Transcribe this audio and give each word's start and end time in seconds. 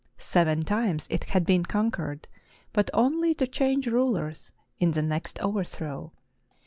Seven 0.17 0.63
times 0.63 1.05
it 1.11 1.25
had 1.25 1.45
been 1.45 1.63
con 1.63 1.91
quered, 1.91 2.25
but 2.73 2.89
only 2.91 3.35
to 3.35 3.45
change 3.45 3.85
rulers 3.85 4.51
in 4.79 4.89
the 4.93 5.03
next 5.03 5.39
overthrow. 5.41 6.11